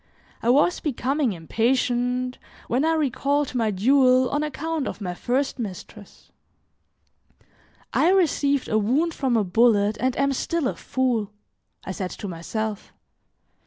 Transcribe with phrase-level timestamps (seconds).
[0.41, 6.31] I was becoming impatient when I recalled my duel on account of my first mistress.
[7.93, 11.29] "I received a wound from a bullet and am still a fool,"
[11.85, 12.91] I said to myself.